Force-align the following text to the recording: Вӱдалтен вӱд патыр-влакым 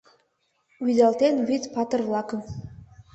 Вӱдалтен 0.85 1.35
вӱд 1.47 1.63
патыр-влакым 1.73 2.41